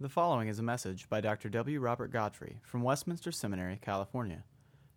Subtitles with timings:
[0.00, 1.48] The following is a message by Dr.
[1.48, 1.78] W.
[1.78, 4.42] Robert Godfrey from Westminster Seminary, California.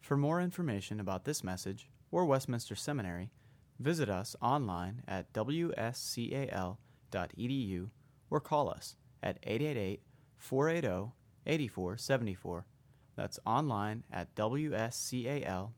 [0.02, 3.30] For more information about this message or Westminster Seminary,
[3.80, 6.80] visit us online at wscal.edu
[8.32, 10.02] or call us at 888
[10.36, 11.12] 480
[11.46, 12.66] 8474.
[13.16, 15.74] That's online at wscal.edu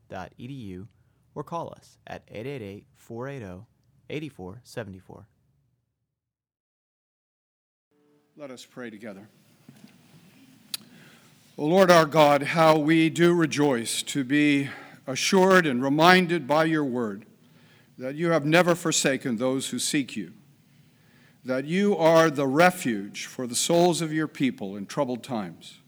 [1.34, 3.66] or call us at 888 480
[4.08, 5.28] 8474.
[8.40, 9.28] Let us pray together.
[11.58, 14.70] O Lord our God, how we do rejoice to be
[15.06, 17.26] assured and reminded by your word
[17.98, 20.32] that you have never forsaken those who seek you,
[21.44, 25.80] that you are the refuge for the souls of your people in troubled times,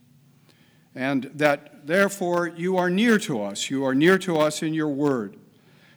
[0.94, 3.70] and that therefore you are near to us.
[3.70, 5.38] You are near to us in your word.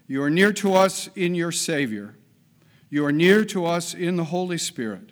[0.07, 2.15] You are near to us in your Savior.
[2.89, 5.11] You are near to us in the Holy Spirit.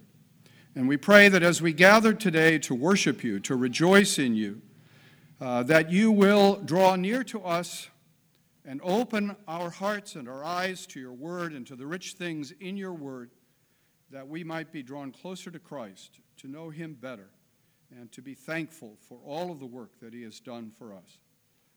[0.75, 4.61] And we pray that as we gather today to worship you, to rejoice in you,
[5.39, 7.89] uh, that you will draw near to us
[8.65, 12.53] and open our hearts and our eyes to your word and to the rich things
[12.59, 13.29] in your word,
[14.09, 17.29] that we might be drawn closer to Christ, to know him better,
[17.91, 21.19] and to be thankful for all of the work that he has done for us.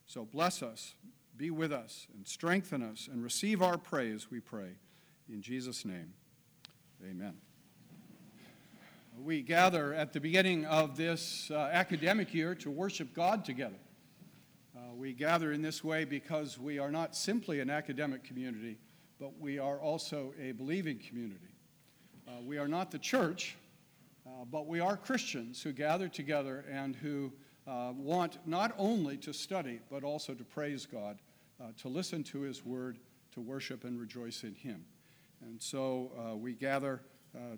[0.07, 0.95] So bless us,
[1.37, 4.79] be with us, and strengthen us, and receive our praise, we pray.
[5.29, 6.15] In Jesus' name,
[7.05, 7.46] amen
[9.23, 13.79] we gather at the beginning of this uh, academic year to worship God together.
[14.77, 18.77] Uh, we gather in this way because we are not simply an academic community,
[19.19, 21.55] but we are also a believing community.
[22.29, 23.57] Uh, we are not the church,
[24.27, 27.33] uh, but we are Christians who gather together and who
[27.67, 31.19] uh, want not only to study, but also to praise God,
[31.61, 32.99] uh, to listen to His word,
[33.33, 34.85] to worship and rejoice in Him.
[35.43, 37.01] And so we gather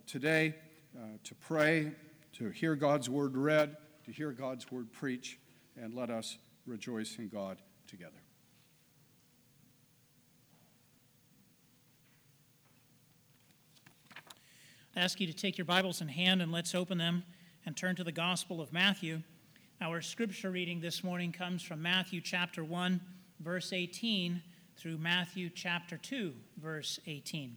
[0.06, 0.54] today
[0.96, 1.92] uh, to pray,
[2.34, 5.38] to hear God's word read, to hear God's word preach,
[5.76, 8.20] and let us rejoice in God together.
[14.96, 17.22] I ask you to take your Bibles in hand and let's open them
[17.64, 19.22] and turn to the Gospel of Matthew.
[19.80, 23.00] Our scripture reading this morning comes from Matthew chapter 1,
[23.38, 24.42] verse 18,
[24.76, 27.56] through Matthew chapter 2, verse 18.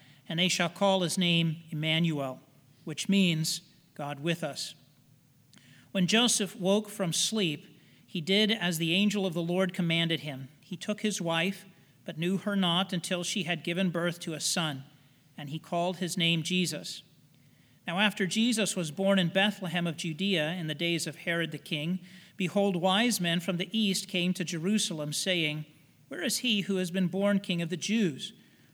[0.31, 2.39] and they shall call his name Emmanuel,
[2.85, 3.59] which means
[3.95, 4.75] God with us.
[5.91, 7.67] When Joseph woke from sleep,
[8.07, 10.47] he did as the angel of the Lord commanded him.
[10.61, 11.65] He took his wife,
[12.05, 14.85] but knew her not until she had given birth to a son,
[15.37, 17.03] and he called his name Jesus.
[17.85, 21.57] Now, after Jesus was born in Bethlehem of Judea in the days of Herod the
[21.57, 21.99] king,
[22.37, 25.65] behold, wise men from the east came to Jerusalem, saying,
[26.07, 28.31] Where is he who has been born king of the Jews?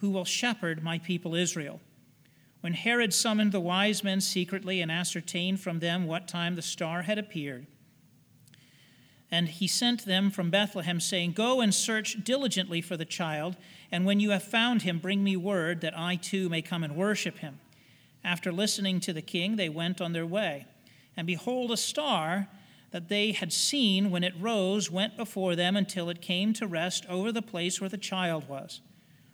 [0.00, 1.80] who will shepherd my people Israel.
[2.60, 7.02] When Herod summoned the wise men secretly and ascertained from them what time the star
[7.02, 7.66] had appeared,
[9.30, 13.56] and he sent them from Bethlehem, saying, Go and search diligently for the child,
[13.92, 16.96] and when you have found him, bring me word that I too may come and
[16.96, 17.60] worship him.
[18.24, 20.66] After listening to the king, they went on their way.
[21.16, 22.48] And behold, a star
[22.90, 27.06] that they had seen when it rose went before them until it came to rest
[27.08, 28.80] over the place where the child was.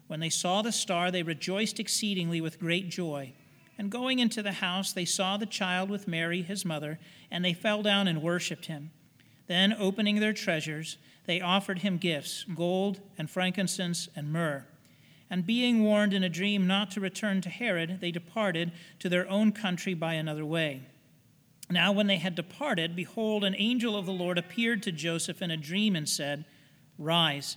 [0.06, 3.32] When they saw the star, they rejoiced exceedingly with great joy.
[3.78, 6.98] And going into the house, they saw the child with Mary, his mother,
[7.30, 8.90] and they fell down and worshipped him.
[9.48, 14.66] Then, opening their treasures, they offered him gifts gold and frankincense and myrrh.
[15.28, 19.28] And being warned in a dream not to return to Herod, they departed to their
[19.28, 20.82] own country by another way.
[21.68, 25.50] Now, when they had departed, behold, an angel of the Lord appeared to Joseph in
[25.50, 26.44] a dream and said,
[26.96, 27.56] Rise,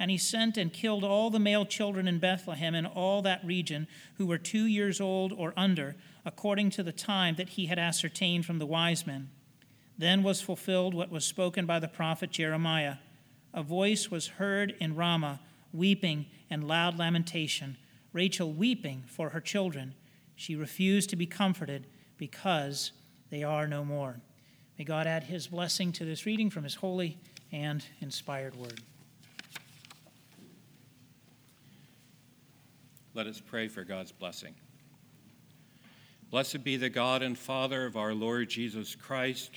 [0.00, 3.86] And he sent and killed all the male children in Bethlehem and all that region
[4.14, 5.94] who were two years old or under,
[6.24, 9.28] according to the time that he had ascertained from the wise men.
[9.98, 12.96] Then was fulfilled what was spoken by the prophet Jeremiah.
[13.52, 15.38] A voice was heard in Ramah,
[15.70, 17.76] weeping and loud lamentation,
[18.14, 19.94] Rachel weeping for her children.
[20.34, 21.86] She refused to be comforted
[22.16, 22.92] because
[23.28, 24.16] they are no more.
[24.78, 27.18] May God add his blessing to this reading from his holy
[27.52, 28.80] and inspired word.
[33.12, 34.54] Let us pray for God's blessing.
[36.30, 39.50] Blessed be the God and Father of our Lord Jesus Christ,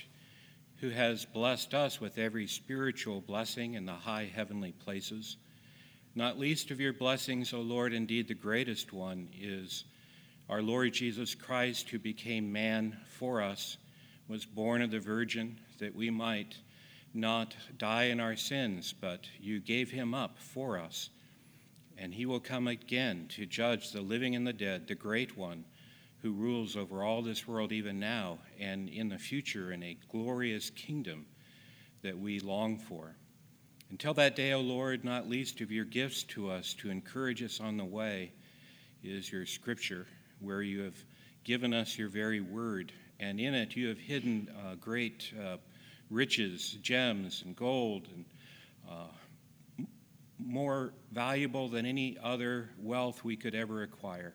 [0.78, 5.36] who has blessed us with every spiritual blessing in the high heavenly places.
[6.16, 9.84] Not least of your blessings, O Lord, indeed the greatest one, is
[10.48, 13.76] our Lord Jesus Christ, who became man for us
[14.28, 16.56] was born of the Virgin that we might
[17.12, 21.10] not die in our sins, but you gave him up for us.
[21.96, 25.64] And he will come again to judge the living and the dead, the great one
[26.22, 30.70] who rules over all this world even now and in the future in a glorious
[30.70, 31.26] kingdom
[32.02, 33.14] that we long for.
[33.90, 37.60] Until that day, O Lord, not least of your gifts to us to encourage us
[37.60, 38.32] on the way
[39.02, 40.06] is your scripture,
[40.40, 40.96] where you have
[41.44, 45.56] given us your very word and in it you have hidden uh, great uh,
[46.10, 48.24] riches, gems, and gold, and
[48.90, 49.06] uh,
[50.38, 54.34] more valuable than any other wealth we could ever acquire.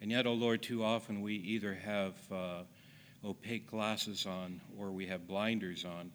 [0.00, 2.62] And yet, O oh Lord, too often we either have uh,
[3.24, 6.12] opaque glasses on or we have blinders on.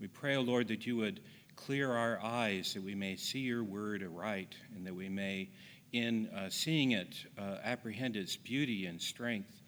[0.00, 1.20] We pray, O oh Lord, that you would
[1.54, 5.50] clear our eyes that we may see your word aright and that we may,
[5.92, 9.62] in uh, seeing it, uh, apprehend its beauty and strength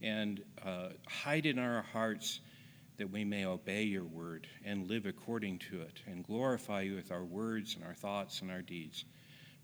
[0.00, 2.40] and uh, hide in our hearts
[3.02, 7.10] that we may obey your word and live according to it and glorify you with
[7.10, 9.06] our words and our thoughts and our deeds.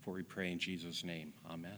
[0.01, 1.31] For we pray in Jesus' name.
[1.49, 1.77] Amen.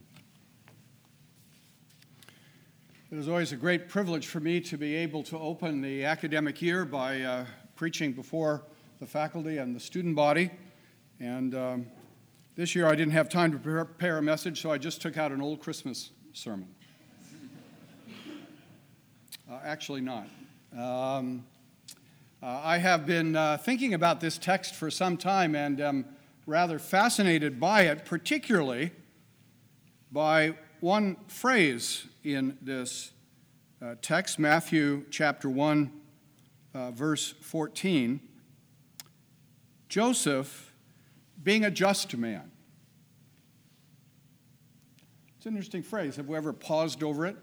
[3.12, 6.60] It is always a great privilege for me to be able to open the academic
[6.60, 7.44] year by uh,
[7.76, 8.64] preaching before
[8.98, 10.50] the faculty and the student body.
[11.20, 11.86] And um,
[12.56, 15.30] this year I didn't have time to prepare a message, so I just took out
[15.30, 16.74] an old Christmas sermon.
[19.50, 20.26] Uh, actually, not.
[20.78, 21.44] Um,
[22.42, 26.04] uh, I have been uh, thinking about this text for some time and am
[26.44, 28.90] rather fascinated by it, particularly
[30.10, 33.12] by one phrase in this
[33.80, 35.92] uh, text, Matthew chapter 1,
[36.74, 38.20] uh, verse 14.
[39.88, 40.74] Joseph
[41.40, 42.50] being a just man.
[45.36, 46.16] It's an interesting phrase.
[46.16, 47.36] Have we ever paused over it?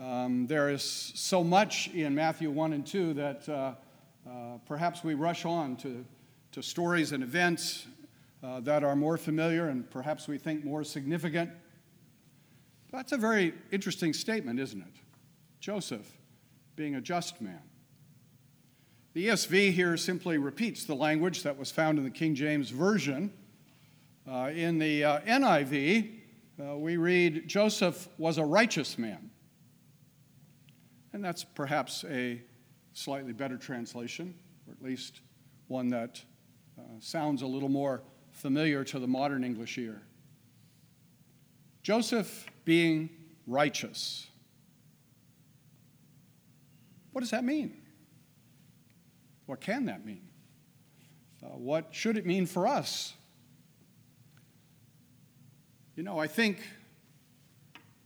[0.00, 0.82] Um, there is
[1.16, 3.72] so much in Matthew 1 and 2 that uh,
[4.28, 6.04] uh, perhaps we rush on to,
[6.52, 7.86] to stories and events
[8.44, 11.50] uh, that are more familiar and perhaps we think more significant.
[12.92, 15.00] That's a very interesting statement, isn't it?
[15.58, 16.08] Joseph
[16.76, 17.62] being a just man.
[19.14, 23.32] The ESV here simply repeats the language that was found in the King James Version.
[24.30, 26.20] Uh, in the uh, NIV,
[26.60, 29.30] uh, we read, Joseph was a righteous man.
[31.12, 32.42] And that's perhaps a
[32.92, 34.34] slightly better translation,
[34.66, 35.20] or at least
[35.68, 36.22] one that
[36.78, 40.02] uh, sounds a little more familiar to the modern English ear.
[41.82, 43.08] Joseph being
[43.46, 44.26] righteous.
[47.12, 47.76] What does that mean?
[49.46, 50.28] What can that mean?
[51.42, 53.14] Uh, what should it mean for us?
[55.96, 56.58] You know, I think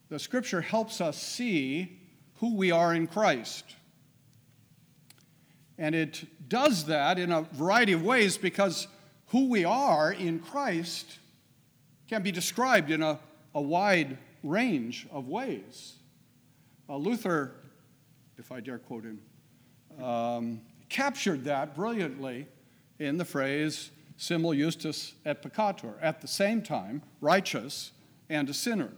[0.08, 2.01] the scripture helps us see
[2.42, 3.76] who we are in Christ.
[5.78, 8.88] And it does that in a variety of ways because
[9.28, 11.20] who we are in Christ
[12.08, 13.20] can be described in a,
[13.54, 15.94] a wide range of ways.
[16.88, 17.52] Uh, Luther,
[18.36, 19.20] if I dare quote him,
[20.04, 22.48] um, captured that brilliantly
[22.98, 27.92] in the phrase, simul justus et peccator, at the same time, righteous
[28.28, 28.90] and a sinner.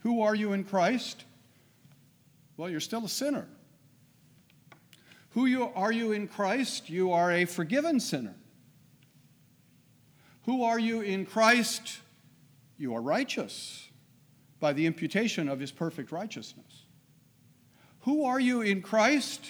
[0.00, 1.24] Who are you in Christ?
[2.56, 3.46] Well, you're still a sinner.
[5.30, 6.88] Who you, are you in Christ?
[6.88, 8.36] You are a forgiven sinner.
[10.44, 11.98] Who are you in Christ?
[12.78, 13.88] You are righteous
[14.60, 16.84] by the imputation of his perfect righteousness.
[18.00, 19.44] Who are you in Christ?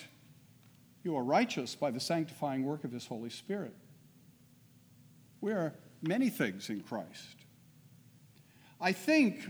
[1.03, 3.75] You are righteous by the sanctifying work of his Holy Spirit.
[5.41, 7.37] We are many things in Christ.
[8.81, 9.47] I think,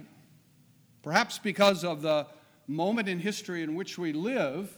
[1.02, 2.26] perhaps because of the
[2.66, 4.72] moment in history in which we live,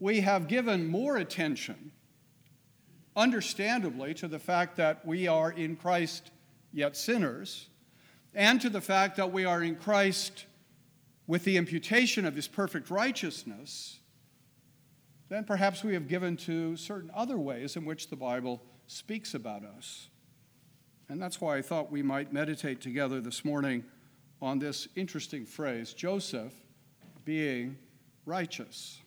[0.00, 1.92] we have given more attention,
[3.16, 6.30] understandably, to the fact that we are in Christ
[6.72, 7.68] yet sinners,
[8.34, 10.46] and to the fact that we are in Christ
[11.26, 14.00] with the imputation of his perfect righteousness,
[15.28, 19.64] then perhaps we have given to certain other ways in which the Bible speaks about
[19.64, 20.08] us.
[21.08, 23.84] And that's why I thought we might meditate together this morning
[24.40, 26.52] on this interesting phrase Joseph
[27.24, 27.76] being
[28.26, 29.00] righteous.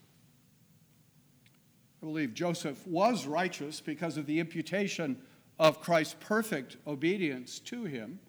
[2.01, 5.17] I believe Joseph was righteous because of the imputation
[5.57, 8.19] of Christ's perfect obedience to him.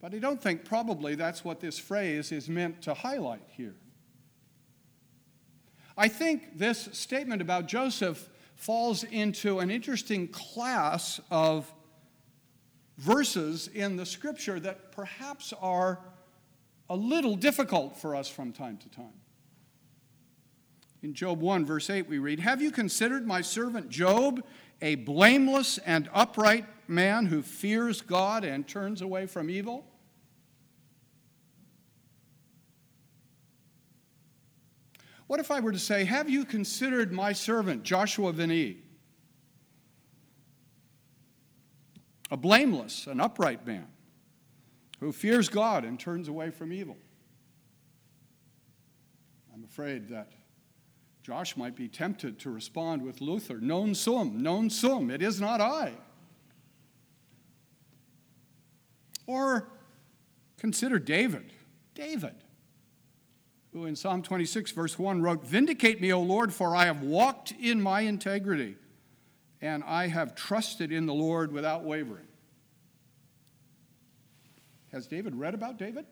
[0.00, 3.76] But I don't think probably that's what this phrase is meant to highlight here.
[5.96, 11.72] I think this statement about Joseph falls into an interesting class of
[12.98, 16.00] verses in the scripture that perhaps are
[16.88, 19.14] a little difficult for us from time to time.
[21.02, 24.44] In Job 1, verse 8, we read Have you considered my servant Job,
[24.80, 29.84] a blameless and upright man who fears God and turns away from evil?
[35.26, 38.78] What if I were to say, Have you considered my servant, Joshua Van Ee?
[42.30, 43.86] A blameless, an upright man
[45.02, 46.96] who fears God and turns away from evil.
[49.52, 50.32] I'm afraid that
[51.22, 55.60] Josh might be tempted to respond with Luther, non sum, non sum, it is not
[55.60, 55.92] I.
[59.26, 59.68] Or
[60.56, 61.52] consider David.
[61.94, 62.34] David
[63.72, 67.52] who in Psalm 26, verse 1 wrote, Vindicate me, O Lord, for I have walked
[67.52, 68.76] in my integrity,
[69.60, 72.26] and I have trusted in the Lord without wavering.
[74.92, 76.04] Has David read about David?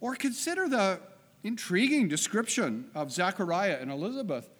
[0.00, 1.00] or consider the
[1.42, 4.50] intriguing description of Zechariah and Elizabeth,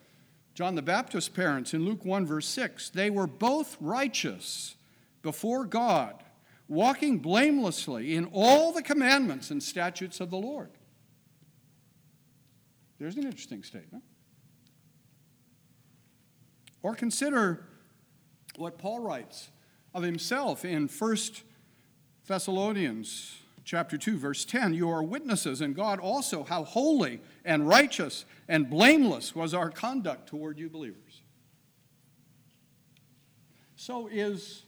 [0.54, 2.90] John the Baptist's parents, in Luke 1, verse 6.
[2.90, 4.76] They were both righteous
[5.22, 6.22] before God
[6.66, 10.70] walking blamelessly in all the commandments and statutes of the Lord.
[12.98, 14.02] There's an interesting statement.
[16.82, 17.66] Or consider
[18.56, 19.50] what Paul writes
[19.94, 21.16] of himself in 1
[22.26, 28.25] Thessalonians chapter 2 verse 10 you are witnesses and God also how holy and righteous
[28.49, 31.23] and blameless was our conduct toward you believers.
[33.76, 34.62] So is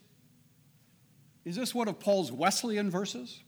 [1.44, 3.40] is this one of Paul's Wesleyan verses?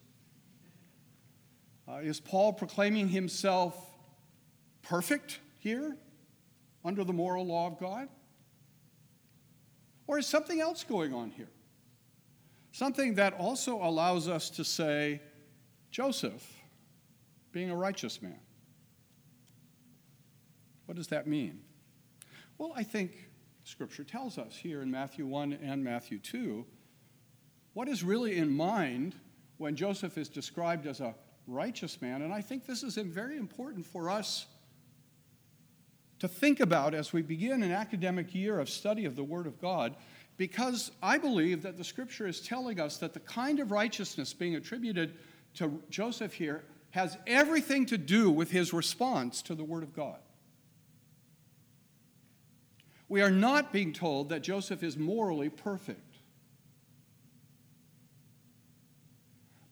[1.89, 3.75] Uh, is Paul proclaiming himself
[4.83, 5.97] perfect here
[6.85, 8.09] under the moral law of God?
[10.09, 11.51] Or is something else going on here?
[12.73, 15.21] Something that also allows us to say,
[15.91, 16.45] Joseph
[17.53, 18.41] being a righteous man.
[20.87, 21.61] What does that mean?
[22.57, 23.29] Well, I think
[23.65, 26.67] Scripture tells us here in Matthew 1 and Matthew 2
[27.75, 29.15] what is really in mind
[29.59, 31.15] when Joseph is described as a
[31.47, 32.23] righteous man?
[32.23, 34.47] And I think this is very important for us
[36.19, 39.61] to think about as we begin an academic year of study of the Word of
[39.61, 39.95] God,
[40.37, 44.57] because I believe that the Scripture is telling us that the kind of righteousness being
[44.57, 45.15] attributed
[45.55, 50.19] to Joseph here has everything to do with his response to the Word of God.
[53.09, 56.17] We are not being told that Joseph is morally perfect.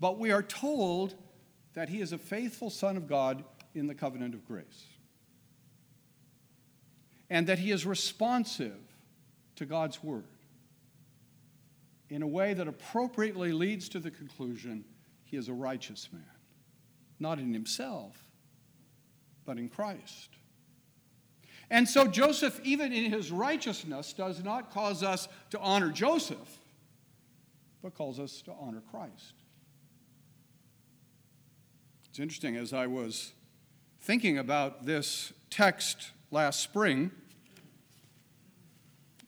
[0.00, 1.14] But we are told
[1.74, 4.84] that he is a faithful Son of God in the covenant of grace.
[7.28, 8.78] And that he is responsive
[9.56, 10.25] to God's word
[12.09, 14.85] in a way that appropriately leads to the conclusion
[15.25, 16.23] he is a righteous man,
[17.18, 18.16] not in himself,
[19.45, 20.30] but in Christ.
[21.68, 26.59] And so Joseph, even in his righteousness, does not cause us to honor Joseph,
[27.83, 29.35] but calls us to honor Christ.
[32.09, 33.33] It's interesting, as I was
[34.00, 37.11] thinking about this text last spring,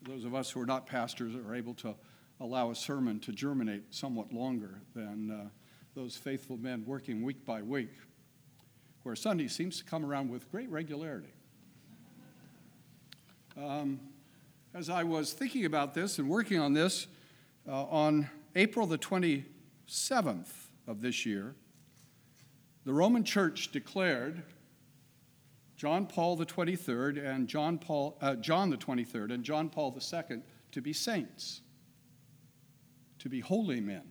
[0.03, 1.95] those of us who are not pastors are able to
[2.39, 5.49] allow a sermon to germinate somewhat longer than uh,
[5.95, 7.89] those faithful men working week by week,
[9.01, 11.33] where Sunday seems to come around with great regularity.
[13.57, 13.99] Um,
[14.75, 17.07] as I was thinking about this and working on this,
[17.67, 20.51] uh, on April the 27th
[20.85, 21.55] of this year,
[22.85, 24.43] the Roman Church declared
[25.79, 30.41] John Paul the 23rd and John Paul uh, John the 23rd and John Paul II
[30.73, 31.61] to be saints,
[33.19, 34.03] to be holy men,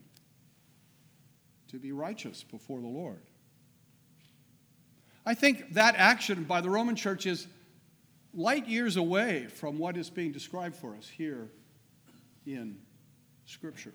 [1.69, 3.21] to be righteous before the Lord.
[5.27, 7.47] I think that action by the Roman Church is
[8.33, 11.51] light years away from what is being described for us here
[12.47, 12.79] in
[13.45, 13.93] Scripture.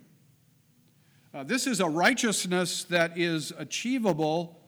[1.34, 4.60] Uh, this is a righteousness that is achievable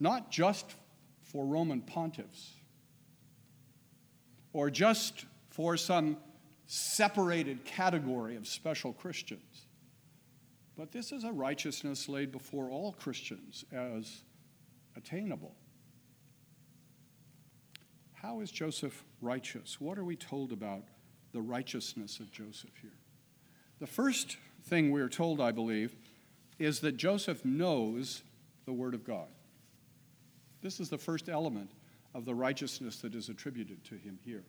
[0.00, 0.76] not just
[1.34, 2.52] for Roman pontiffs
[4.52, 6.16] or just for some
[6.68, 9.66] separated category of special Christians,
[10.78, 14.22] but this is a righteousness laid before all Christians as
[14.96, 15.56] attainable.
[18.12, 19.80] How is Joseph righteous?
[19.80, 20.84] What are we told about
[21.32, 22.98] the righteousness of Joseph here?
[23.80, 25.96] The first thing we are told, I believe,
[26.60, 28.22] is that Joseph knows
[28.66, 29.26] the Word of God.
[30.64, 31.72] This is the first element
[32.14, 34.44] of the righteousness that is attributed to him here.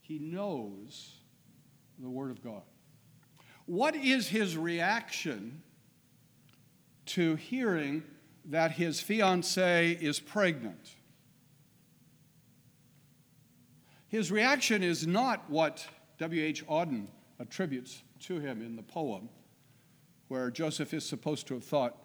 [0.00, 1.16] He knows
[1.98, 2.62] the Word of God.
[3.66, 5.60] What is his reaction
[7.06, 8.04] to hearing
[8.44, 10.92] that his fiancee is pregnant?
[14.06, 15.84] His reaction is not what
[16.18, 16.68] W.H.
[16.68, 17.08] Auden
[17.40, 19.28] attributes to him in the poem,
[20.28, 21.96] where Joseph is supposed to have thought,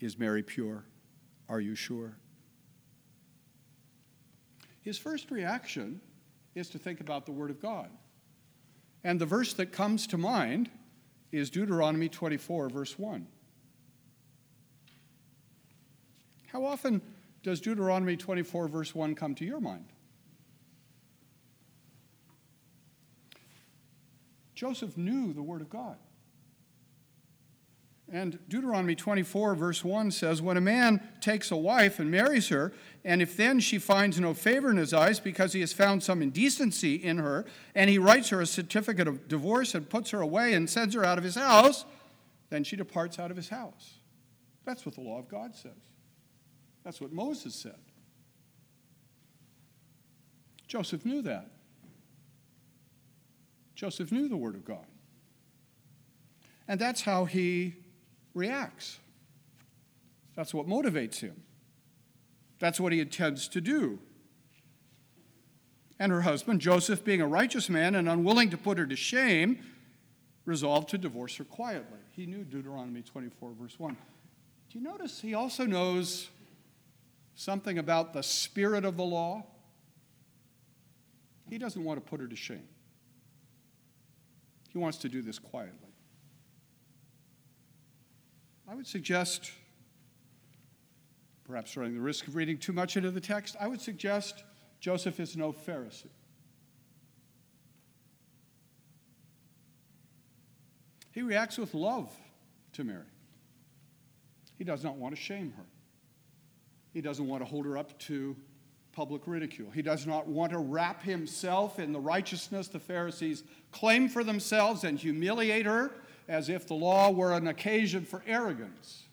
[0.00, 0.86] Is Mary pure?
[1.50, 2.16] Are you sure?
[4.88, 6.00] His first reaction
[6.54, 7.90] is to think about the Word of God.
[9.04, 10.70] And the verse that comes to mind
[11.30, 13.26] is Deuteronomy 24, verse 1.
[16.46, 17.02] How often
[17.42, 19.84] does Deuteronomy 24, verse 1 come to your mind?
[24.54, 25.98] Joseph knew the Word of God.
[28.10, 32.72] And Deuteronomy 24, verse 1 says, When a man takes a wife and marries her,
[33.04, 36.22] and if then she finds no favor in his eyes because he has found some
[36.22, 37.44] indecency in her,
[37.74, 41.04] and he writes her a certificate of divorce and puts her away and sends her
[41.04, 41.84] out of his house,
[42.48, 43.98] then she departs out of his house.
[44.64, 45.72] That's what the law of God says.
[46.84, 47.78] That's what Moses said.
[50.66, 51.50] Joseph knew that.
[53.74, 54.86] Joseph knew the Word of God.
[56.66, 57.76] And that's how he
[58.38, 58.98] reacts.
[60.34, 61.42] That's what motivates him.
[62.58, 63.98] That's what he intends to do.
[65.98, 69.58] And her husband, Joseph, being a righteous man and unwilling to put her to shame,
[70.44, 71.98] resolved to divorce her quietly.
[72.12, 73.96] He knew Deuteronomy 24, verse 1.
[74.70, 76.28] Do you notice he also knows
[77.34, 79.44] something about the spirit of the law?
[81.48, 82.68] He doesn't want to put her to shame.
[84.70, 85.87] He wants to do this quietly.
[88.70, 89.50] I would suggest,
[91.44, 94.44] perhaps running the risk of reading too much into the text, I would suggest
[94.78, 96.10] Joseph is no Pharisee.
[101.12, 102.12] He reacts with love
[102.74, 103.00] to Mary.
[104.58, 105.64] He does not want to shame her.
[106.92, 108.36] He doesn't want to hold her up to
[108.92, 109.70] public ridicule.
[109.70, 114.84] He does not want to wrap himself in the righteousness the Pharisees claim for themselves
[114.84, 115.92] and humiliate her
[116.28, 119.04] as if the law were an occasion for arrogance.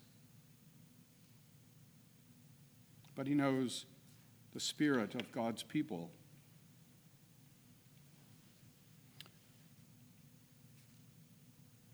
[3.16, 3.86] But he knows
[4.54, 6.12] the spirit of God's people.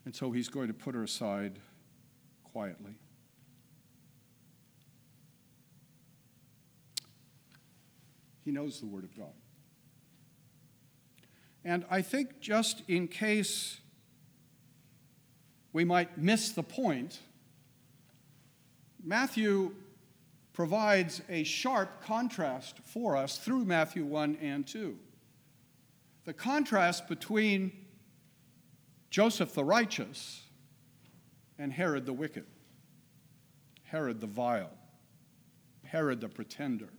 [0.06, 1.60] And so he's going to put her aside
[2.44, 2.96] quietly.
[8.44, 9.34] He knows the Word of God.
[11.64, 13.82] And I think just in case
[15.74, 17.20] we might miss the point,
[19.04, 19.74] Matthew
[20.54, 24.98] provides a sharp contrast for us through Matthew 1 and 2.
[26.26, 27.72] The contrast between
[29.10, 30.44] Joseph the righteous
[31.58, 32.46] and Herod the wicked,
[33.84, 34.72] Herod the vile,
[35.86, 36.90] Herod the pretender.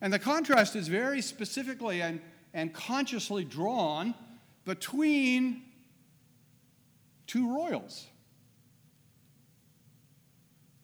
[0.00, 2.20] And the contrast is very specifically and,
[2.54, 4.14] and consciously drawn
[4.64, 5.62] between
[7.30, 8.08] two royals.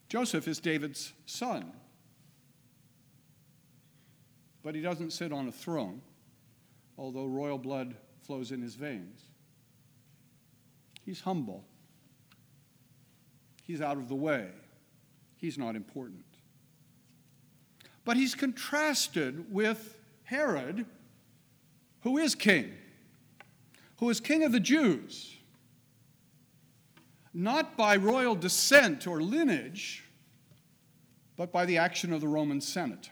[0.08, 1.72] Joseph is David's son.
[4.62, 6.00] but he doesn't sit on a throne,
[6.98, 9.22] although royal blood flows in his veins.
[11.04, 11.64] He's humble.
[13.62, 14.48] He's out of the way.
[15.36, 16.24] He's not important.
[18.04, 20.84] But he's contrasted with Herod,
[22.00, 22.72] who is king,
[23.98, 25.35] who is king of the Jews,
[27.36, 30.02] not by royal descent or lineage,
[31.36, 33.10] but by the action of the Roman Senate.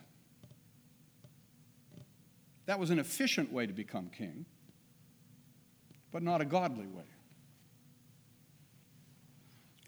[2.65, 4.47] That was an efficient way to become king,
[6.11, 7.05] but not a godly way.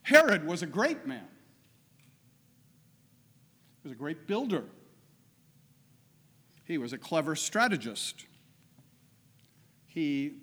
[0.02, 1.28] Herod was a great man.
[3.82, 4.64] He was a great builder.
[6.64, 8.26] He was a clever strategist.
[9.86, 10.34] He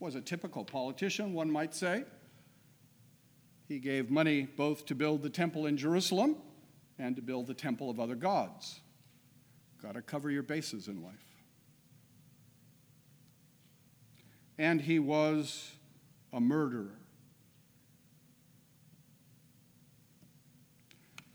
[0.00, 2.04] was a typical politician, one might say.
[3.68, 6.36] He gave money both to build the temple in Jerusalem
[6.98, 8.80] and to build the temple of other gods.
[9.80, 11.14] Got to cover your bases in life.
[14.58, 15.70] And he was
[16.32, 16.98] a murderer,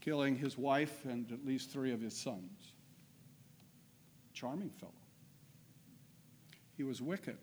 [0.02, 2.74] killing his wife and at least three of his sons.
[4.34, 4.92] Charming fellow.
[6.78, 7.38] He was wicked.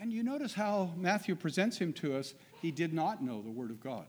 [0.00, 2.32] And you notice how Matthew presents him to us.
[2.62, 4.06] He did not know the Word of God.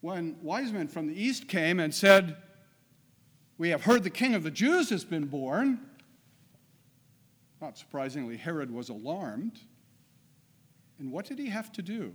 [0.00, 2.36] When wise men from the east came and said,
[3.58, 5.80] We have heard the king of the Jews has been born,
[7.60, 9.58] not surprisingly, Herod was alarmed.
[11.00, 12.14] And what did he have to do?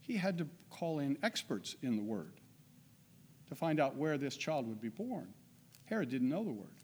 [0.00, 2.40] He had to call in experts in the Word
[3.50, 5.28] to find out where this child would be born.
[5.84, 6.77] Herod didn't know the Word.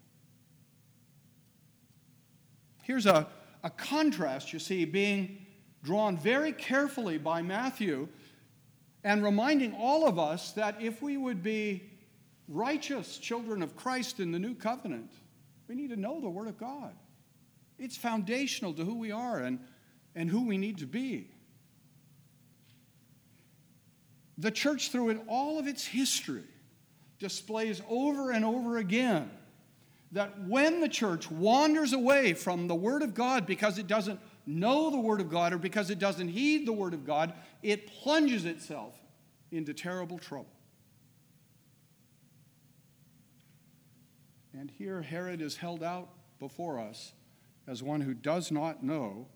[2.85, 3.25] Here's a,
[3.63, 5.43] a contrast, you see, being
[5.81, 8.07] drawn very carefully by Matthew
[9.03, 11.89] and reminding all of us that if we would be
[12.47, 15.11] righteous children of Christ in the new covenant,
[15.67, 16.93] we need to know the Word of God.
[17.79, 19.57] It's foundational to who we are and,
[20.13, 21.31] and who we need to be.
[24.37, 26.43] The church, through it, all of its history,
[27.17, 29.31] displays over and over again
[30.11, 34.89] that when the church wanders away from the Word of God because it doesn't know
[34.89, 38.45] the Word of God or because it doesn't heed the Word of God, it plunges
[38.45, 38.95] itself
[39.51, 40.51] into terrible trouble.
[44.53, 47.13] And here Herod is held out before us
[47.67, 49.27] as one who does not know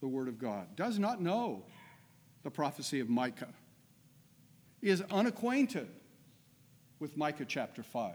[0.00, 1.64] the Word of God, does not know
[2.42, 3.54] the prophecy of Micah,
[4.82, 5.88] is unacquainted
[6.98, 8.14] with Micah chapter 5.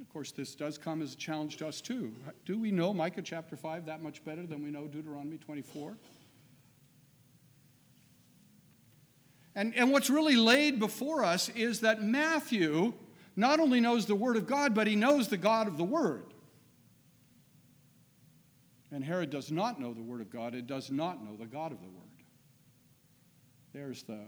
[0.00, 2.14] Of course, this does come as a challenge to us too.
[2.44, 5.96] Do we know Micah chapter 5 that much better than we know Deuteronomy 24?
[9.56, 12.94] And, and what's really laid before us is that Matthew
[13.34, 16.32] not only knows the Word of God, but he knows the God of the Word.
[18.92, 21.72] And Herod does not know the Word of God, it does not know the God
[21.72, 22.04] of the Word.
[23.72, 24.26] There's the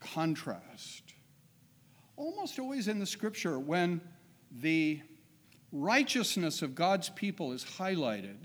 [0.00, 1.14] contrast.
[2.16, 4.00] Almost always in the scripture, when
[4.60, 5.00] the
[5.72, 8.36] righteousness of God's people is highlighted,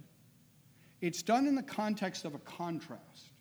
[0.99, 3.31] it's done in the context of a contrast.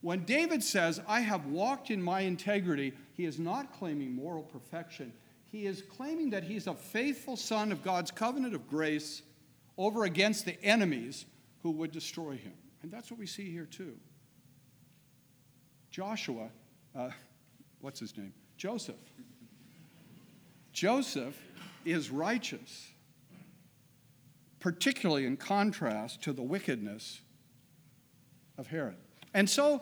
[0.00, 5.12] When David says, I have walked in my integrity, he is not claiming moral perfection.
[5.50, 9.22] He is claiming that he's a faithful son of God's covenant of grace
[9.78, 11.24] over against the enemies
[11.62, 12.52] who would destroy him.
[12.82, 13.96] And that's what we see here, too.
[15.90, 16.50] Joshua,
[16.94, 17.08] uh,
[17.80, 18.34] what's his name?
[18.58, 18.96] Joseph.
[20.74, 21.40] Joseph
[21.84, 22.88] is righteous,
[24.58, 27.20] particularly in contrast to the wickedness
[28.58, 28.96] of Herod.
[29.32, 29.80] And so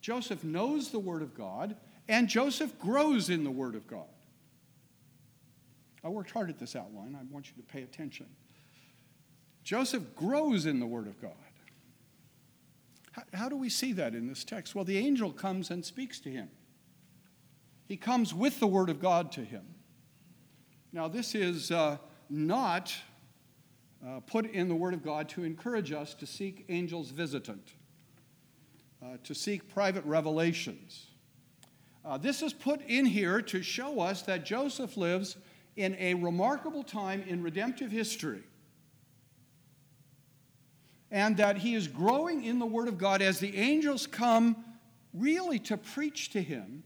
[0.00, 1.76] Joseph knows the Word of God,
[2.08, 4.06] and Joseph grows in the Word of God.
[6.04, 7.18] I worked hard at this outline.
[7.20, 8.26] I want you to pay attention.
[9.64, 11.32] Joseph grows in the Word of God.
[13.12, 14.76] How, how, do we see that in this text?
[14.76, 16.48] Well, the angel comes and speaks to him.
[17.86, 19.64] He comes with the Word of God to him.
[20.92, 21.98] Now, this is uh,
[22.28, 22.92] not
[24.04, 27.74] uh, put in the Word of God to encourage us to seek angels visitant,
[29.02, 31.06] uh, to seek private revelations.
[32.04, 35.36] Uh, this is put in here to show us that Joseph lives
[35.76, 38.42] in a remarkable time in redemptive history
[41.10, 44.64] and that he is growing in the Word of God as the angels come
[45.12, 46.82] really to preach to him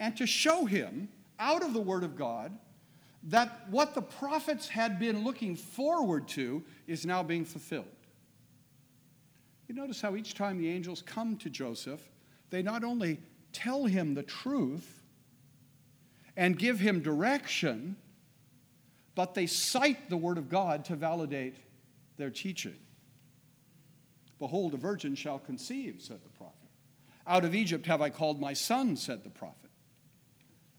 [0.00, 1.08] and to show him
[1.38, 2.56] out of the Word of God
[3.24, 7.86] that what the prophets had been looking forward to is now being fulfilled.
[9.68, 12.00] You notice how each time the angels come to Joseph,
[12.50, 13.20] they not only
[13.52, 15.02] tell him the truth
[16.36, 17.96] and give him direction,
[19.14, 21.56] but they cite the Word of God to validate
[22.16, 22.76] their teaching.
[24.38, 26.56] Behold, a virgin shall conceive, said the prophet.
[27.26, 29.70] Out of Egypt have I called my son, said the prophet.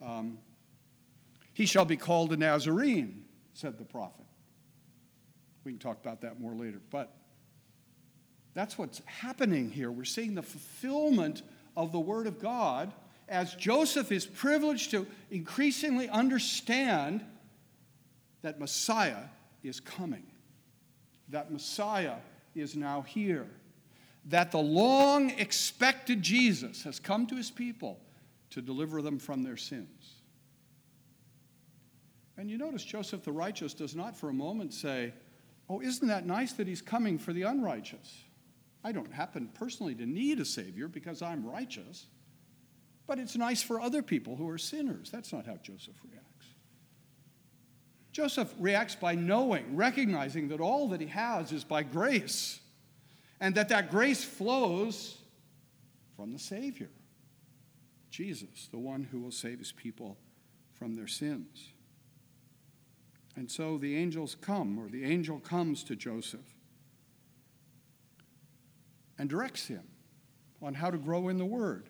[0.01, 0.39] Um,
[1.53, 4.25] he shall be called a Nazarene, said the prophet.
[5.63, 6.81] We can talk about that more later.
[6.89, 7.15] But
[8.53, 9.91] that's what's happening here.
[9.91, 11.41] We're seeing the fulfillment
[11.75, 12.93] of the Word of God
[13.29, 17.23] as Joseph is privileged to increasingly understand
[18.41, 19.23] that Messiah
[19.63, 20.25] is coming,
[21.29, 22.15] that Messiah
[22.53, 23.47] is now here,
[24.25, 27.99] that the long expected Jesus has come to his people
[28.51, 30.12] to deliver them from their sins.
[32.37, 35.13] And you notice Joseph the righteous does not for a moment say,
[35.69, 38.23] Oh, isn't that nice that he's coming for the unrighteous?
[38.83, 42.07] I don't happen personally to need a Savior because I'm righteous,
[43.07, 45.09] but it's nice for other people who are sinners.
[45.09, 46.47] That's not how Joseph reacts.
[48.11, 52.59] Joseph reacts by knowing, recognizing that all that he has is by grace,
[53.39, 55.17] and that that grace flows
[56.15, 56.91] from the Savior,
[58.11, 60.17] Jesus, the one who will save his people
[60.73, 61.72] from their sins.
[63.35, 66.45] And so the angels come, or the angel comes to Joseph
[69.17, 69.83] and directs him
[70.61, 71.89] on how to grow in the Word.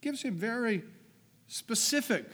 [0.00, 0.82] Gives him very
[1.46, 2.26] specific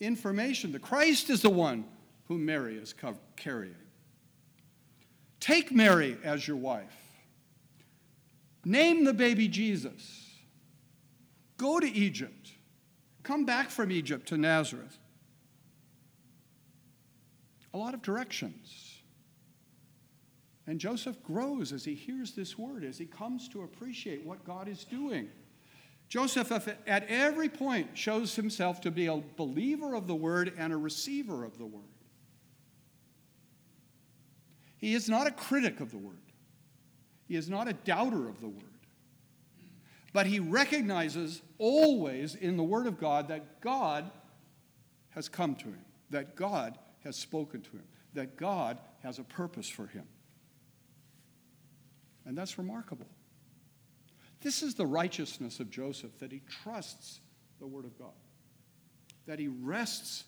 [0.00, 0.72] information.
[0.72, 1.84] The Christ is the one
[2.26, 2.94] whom Mary is
[3.36, 3.74] carrying.
[5.40, 6.96] Take Mary as your wife.
[8.64, 10.28] Name the baby Jesus.
[11.56, 12.52] Go to Egypt.
[13.22, 14.98] Come back from Egypt to Nazareth.
[17.72, 19.02] A lot of directions.
[20.66, 24.68] And Joseph grows as he hears this word, as he comes to appreciate what God
[24.68, 25.28] is doing.
[26.08, 30.76] Joseph, at every point, shows himself to be a believer of the word and a
[30.76, 31.84] receiver of the word.
[34.76, 36.16] He is not a critic of the word,
[37.28, 38.64] he is not a doubter of the word.
[40.12, 44.10] But he recognizes always in the word of God that God
[45.10, 47.84] has come to him, that God has spoken to him,
[48.14, 50.04] that God has a purpose for him.
[52.26, 53.06] And that's remarkable.
[54.42, 57.20] This is the righteousness of Joseph that he trusts
[57.58, 58.12] the Word of God,
[59.26, 60.24] that he rests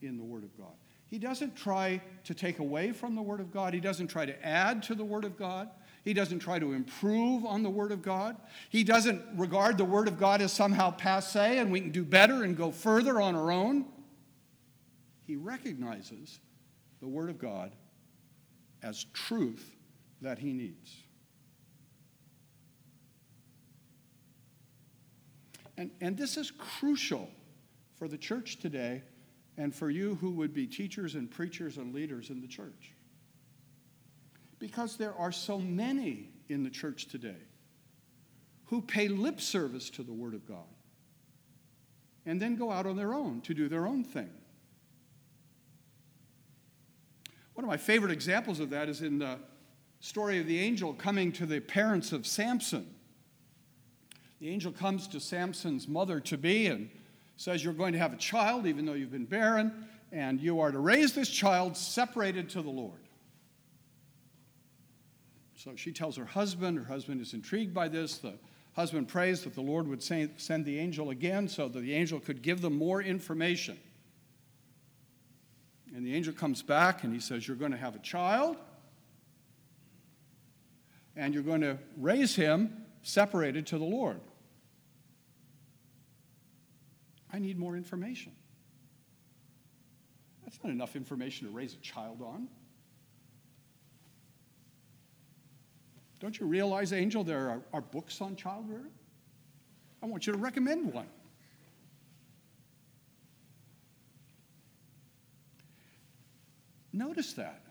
[0.00, 0.74] in the Word of God.
[1.08, 4.46] He doesn't try to take away from the Word of God, he doesn't try to
[4.46, 5.68] add to the Word of God.
[6.04, 8.36] He doesn't try to improve on the Word of God.
[8.70, 12.42] He doesn't regard the Word of God as somehow passe and we can do better
[12.42, 13.84] and go further on our own.
[15.32, 16.40] He recognizes
[17.00, 17.72] the Word of God
[18.82, 19.74] as truth
[20.20, 20.94] that he needs.
[25.78, 27.30] And, and this is crucial
[27.96, 29.04] for the church today
[29.56, 32.92] and for you who would be teachers and preachers and leaders in the church.
[34.58, 37.40] Because there are so many in the church today
[38.66, 40.58] who pay lip service to the Word of God
[42.26, 44.28] and then go out on their own to do their own thing.
[47.54, 49.38] One of my favorite examples of that is in the
[50.00, 52.86] story of the angel coming to the parents of Samson
[54.42, 56.90] the angel comes to Samson's mother to be and
[57.36, 60.72] says, You're going to have a child, even though you've been barren, and you are
[60.72, 62.98] to raise this child separated to the Lord.
[65.54, 66.76] So she tells her husband.
[66.76, 68.18] Her husband is intrigued by this.
[68.18, 68.34] The
[68.72, 72.42] husband prays that the Lord would send the angel again so that the angel could
[72.42, 73.78] give them more information.
[75.94, 78.56] And the angel comes back and he says, You're going to have a child,
[81.16, 84.20] and you're going to raise him separated to the Lord.
[87.32, 88.32] I need more information.
[90.44, 92.48] That's not enough information to raise a child on.
[96.20, 98.92] Don't you realize, Angel, there are, are books on child rearing?
[100.02, 101.08] I want you to recommend one.
[106.92, 107.62] Notice that.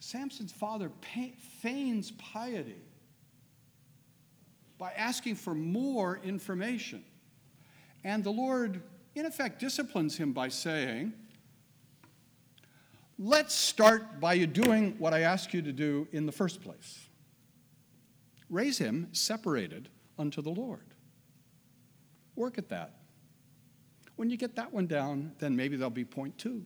[0.00, 0.90] Samson's father
[1.60, 2.82] feigns piety
[4.76, 7.04] by asking for more information.
[8.04, 8.82] And the Lord,
[9.14, 11.12] in effect, disciplines him by saying,
[13.18, 17.06] Let's start by you doing what I asked you to do in the first place.
[18.50, 20.94] Raise him separated unto the Lord.
[22.34, 23.01] Work at that.
[24.16, 26.64] When you get that one down, then maybe there'll be point two.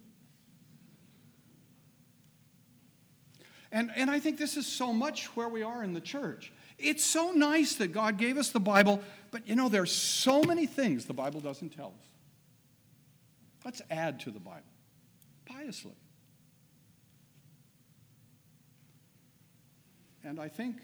[3.73, 6.53] And, and I think this is so much where we are in the church.
[6.79, 10.67] It's so nice that God gave us the Bible, but you know, there's so many
[10.67, 12.07] things the Bible doesn't tell us.
[13.65, 14.63] Let's add to the Bible
[15.45, 15.95] piously.
[20.25, 20.77] And I think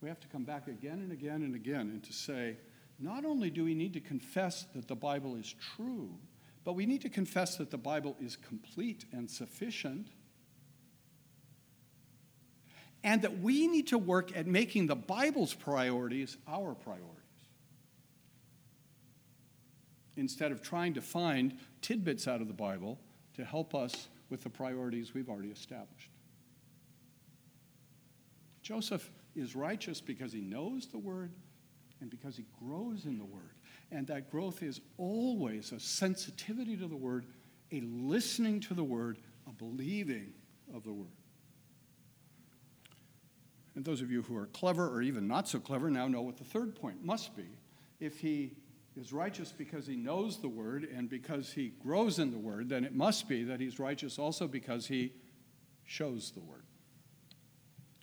[0.00, 2.56] we have to come back again and again and again and to say,
[3.00, 6.10] not only do we need to confess that the Bible is true,
[6.64, 10.08] but we need to confess that the Bible is complete and sufficient,
[13.02, 17.06] and that we need to work at making the Bible's priorities our priorities.
[20.16, 23.00] Instead of trying to find tidbits out of the Bible
[23.34, 26.10] to help us with the priorities we've already established.
[28.62, 31.32] Joseph is righteous because he knows the word
[32.00, 33.54] and because he grows in the word.
[33.92, 37.26] And that growth is always a sensitivity to the word,
[37.72, 40.32] a listening to the word, a believing
[40.74, 41.08] of the word.
[43.74, 46.36] And those of you who are clever or even not so clever now know what
[46.36, 47.46] the third point must be.
[48.00, 48.52] If he
[48.96, 52.84] is righteous because he knows the word and because he grows in the word, then
[52.84, 55.12] it must be that he's righteous also because he
[55.84, 56.64] shows the word.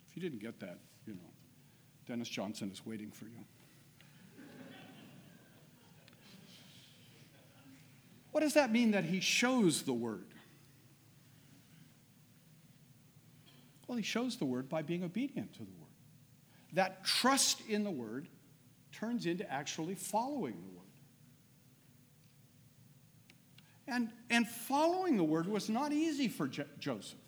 [0.08, 1.30] If you didn't get that, you know,
[2.06, 3.44] Dennis Johnson is waiting for you.
[8.38, 10.28] What does that mean that he shows the word?
[13.88, 15.90] Well, he shows the word by being obedient to the word.
[16.74, 18.28] That trust in the word
[18.92, 20.86] turns into actually following the word.
[23.88, 27.18] And, and following the word was not easy for Jo- Joseph.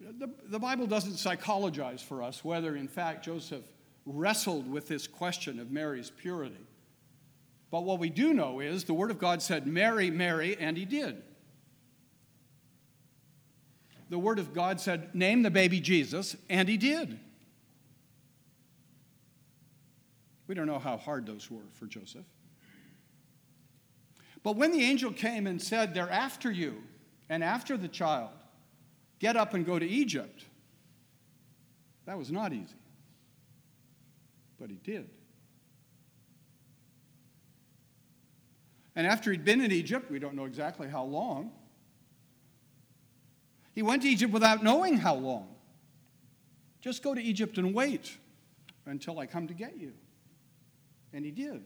[0.00, 3.62] The, the Bible doesn't psychologize for us whether, in fact, Joseph
[4.04, 6.66] wrestled with this question of Mary's purity.
[7.70, 10.84] But what we do know is the Word of God said, Marry, Mary, and he
[10.84, 11.22] did.
[14.08, 17.18] The Word of God said, Name the baby Jesus, and he did.
[20.46, 22.24] We don't know how hard those were for Joseph.
[24.42, 26.82] But when the angel came and said, They're after you
[27.28, 28.30] and after the child,
[29.18, 30.44] get up and go to Egypt,
[32.06, 32.74] that was not easy.
[34.58, 35.10] But he did.
[38.98, 41.52] And after he'd been in Egypt, we don't know exactly how long,
[43.72, 45.54] he went to Egypt without knowing how long.
[46.80, 48.16] Just go to Egypt and wait
[48.86, 49.92] until I come to get you.
[51.12, 51.62] And he did.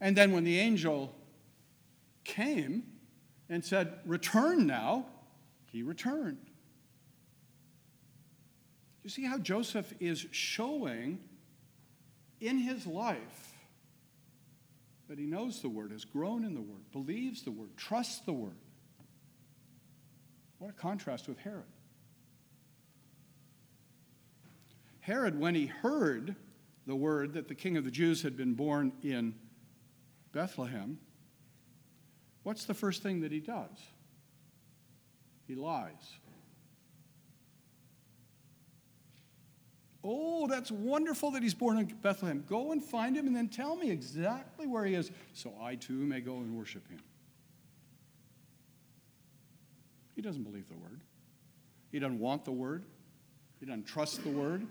[0.00, 1.14] And then when the angel
[2.24, 2.82] came
[3.48, 5.06] and said, Return now,
[5.70, 6.44] he returned.
[9.04, 11.20] You see how Joseph is showing
[12.40, 13.57] in his life
[15.08, 18.32] that he knows the word, has grown in the word, believes the word, trusts the
[18.32, 18.56] word.
[20.58, 21.64] What a contrast with Herod.
[25.00, 26.36] Herod, when he heard
[26.86, 29.34] the word that the king of the Jews had been born in
[30.32, 30.98] Bethlehem,
[32.42, 33.78] what's the first thing that he does?
[35.46, 36.18] He lies.
[40.10, 42.42] Oh, that's wonderful that he's born in Bethlehem.
[42.48, 45.92] Go and find him and then tell me exactly where he is so I too
[45.92, 47.00] may go and worship him.
[50.16, 51.02] He doesn't believe the word.
[51.92, 52.84] He doesn't want the word.
[53.60, 54.66] He doesn't trust the word.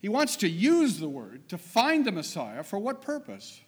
[0.00, 3.60] He wants to use the word to find the Messiah for what purpose?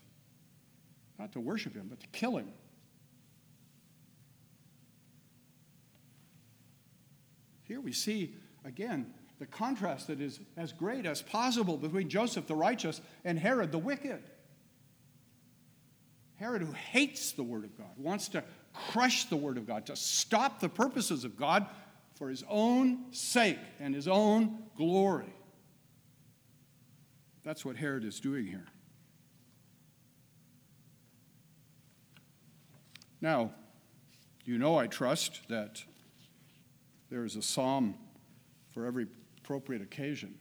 [1.19, 2.53] Not to worship him, but to kill him.
[7.64, 12.55] Here we see, again, the contrast that is as great as possible between Joseph the
[12.55, 14.22] righteous and Herod the wicked.
[16.37, 19.96] Herod, who hates the Word of God, wants to crush the Word of God, to
[19.96, 21.66] stop the purposes of God
[22.14, 25.33] for his own sake and his own glory.
[27.42, 28.66] That's what Herod is doing here.
[33.20, 33.53] Now,
[34.44, 35.83] you know, I trust that
[37.10, 37.94] there is a psalm
[38.73, 39.06] for every
[39.47, 40.35] appropriate occasion.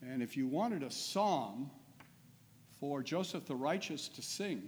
[0.00, 1.70] And if you wanted a psalm
[2.80, 4.62] for Joseph the righteous to sing,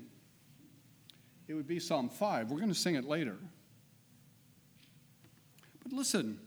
[1.48, 2.50] it would be Psalm 5.
[2.50, 3.38] We're going to sing it later.
[5.82, 6.38] But listen.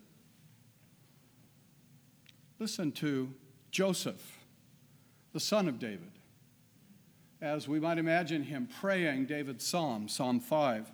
[2.60, 3.34] Listen to
[3.72, 4.38] Joseph,
[5.34, 6.12] the son of David,
[7.42, 10.92] as we might imagine him praying David's psalm, Psalm 5.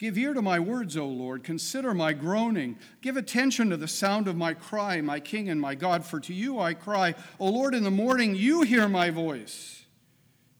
[0.00, 1.44] Give ear to my words, O Lord.
[1.44, 2.78] Consider my groaning.
[3.02, 6.06] Give attention to the sound of my cry, my King and my God.
[6.06, 9.84] For to you I cry, O Lord, in the morning you hear my voice.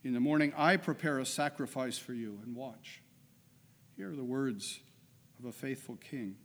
[0.03, 3.01] In the morning I prepare a sacrifice for you and watch.
[3.97, 4.79] Hear the words
[5.39, 6.35] of a faithful king.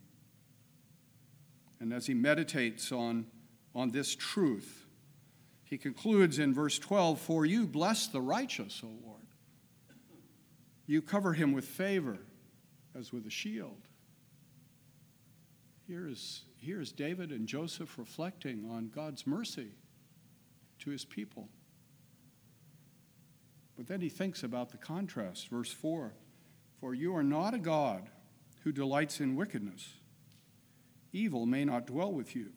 [1.79, 3.27] And as he meditates on,
[3.75, 4.87] on this truth,
[5.63, 9.21] he concludes in verse 12 For you bless the righteous, O Lord.
[10.87, 12.17] You cover him with favor
[12.97, 13.87] as with a shield.
[15.87, 19.69] Here is, here is David and Joseph reflecting on God's mercy
[20.79, 21.47] to his people.
[23.77, 25.49] But then he thinks about the contrast.
[25.49, 26.13] Verse 4
[26.79, 28.09] For you are not a God
[28.63, 29.93] who delights in wickedness,
[31.13, 32.47] evil may not dwell with you.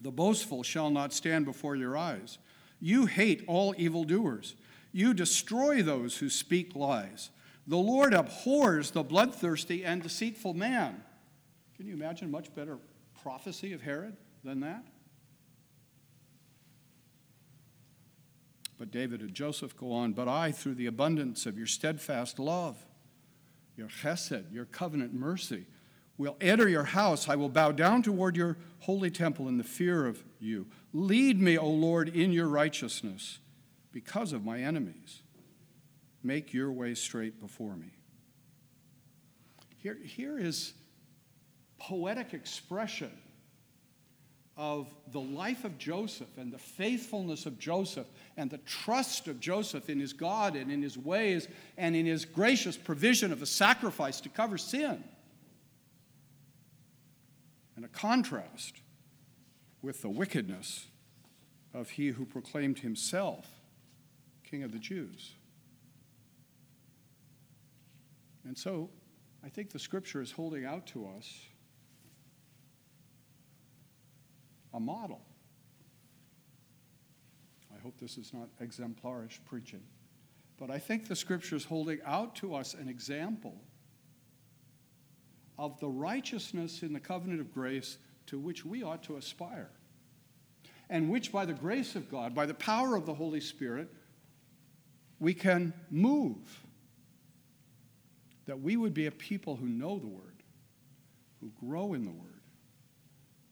[0.00, 2.38] The boastful shall not stand before your eyes.
[2.78, 4.54] You hate all evildoers.
[4.92, 7.30] You destroy those who speak lies.
[7.66, 11.02] The Lord abhors the bloodthirsty and deceitful man.
[11.76, 12.78] Can you imagine much better
[13.22, 14.84] prophecy of Herod than that?
[18.78, 22.76] But David and Joseph go on, but I, through the abundance of your steadfast love,
[23.76, 25.66] your chesed, your covenant mercy,
[26.18, 27.28] will enter your house.
[27.28, 30.66] I will bow down toward your holy temple in the fear of you.
[30.92, 33.38] Lead me, O Lord, in your righteousness
[33.92, 35.22] because of my enemies.
[36.22, 37.92] Make your way straight before me.
[39.78, 40.72] Here, here is
[41.78, 43.12] poetic expression
[44.56, 48.06] of the life of Joseph and the faithfulness of Joseph
[48.36, 51.46] and the trust of Joseph in his God and in his ways
[51.76, 55.04] and in his gracious provision of a sacrifice to cover sin.
[57.76, 58.80] And a contrast
[59.82, 60.86] with the wickedness
[61.74, 63.46] of he who proclaimed himself
[64.42, 65.32] King of the Jews.
[68.46, 68.88] And so
[69.44, 71.40] I think the scripture is holding out to us
[74.72, 75.20] a model.
[77.74, 79.82] I hope this is not exemplarish preaching,
[80.58, 83.56] but I think the scripture is holding out to us an example
[85.58, 89.70] of the righteousness in the covenant of grace to which we ought to aspire,
[90.88, 93.88] and which, by the grace of God, by the power of the Holy Spirit,
[95.18, 96.65] we can move.
[98.46, 100.42] That we would be a people who know the Word,
[101.40, 102.42] who grow in the Word,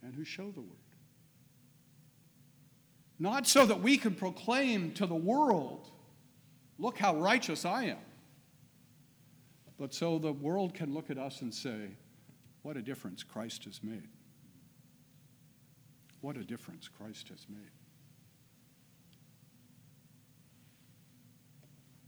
[0.03, 0.70] and who show the Word.
[3.18, 5.90] Not so that we can proclaim to the world,
[6.78, 7.99] look how righteous I am,
[9.78, 11.90] but so the world can look at us and say,
[12.62, 14.09] what a difference Christ has made.
[16.22, 17.70] What a difference Christ has made.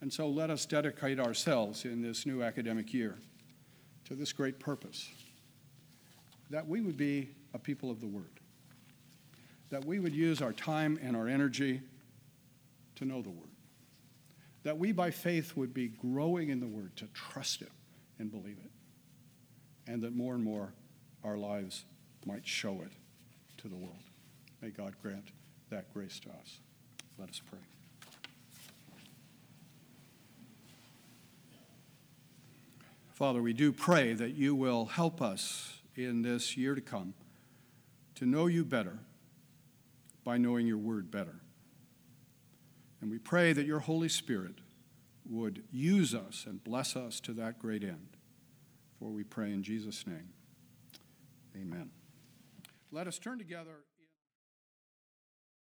[0.07, 3.17] And so let us dedicate ourselves in this new academic year
[4.05, 5.09] to this great purpose
[6.49, 8.31] that we would be a people of the Word
[9.71, 11.81] that we would use our time and our energy
[12.95, 13.51] to know the Word.
[14.63, 17.73] That we, by faith, would be growing in the Word, to trust it
[18.21, 19.91] and believe it.
[19.91, 20.73] And that more and more
[21.25, 21.85] our lives
[22.25, 22.93] might show it
[23.57, 24.05] to the world.
[24.63, 25.33] May God grant
[25.71, 26.61] that grace to us.
[27.19, 27.59] Let us pray.
[33.17, 37.15] Father, we do pray that you will help us in this year to come
[38.15, 38.99] to know you better
[40.23, 41.41] by knowing your word better.
[43.01, 44.57] And we pray that your Holy Spirit
[45.31, 48.19] would use us and bless us to that great end.
[48.99, 50.29] For we pray in Jesus' name.
[51.57, 51.89] Amen.
[52.93, 53.79] Let us turn together.